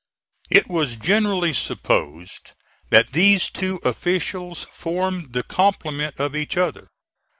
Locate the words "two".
3.51-3.79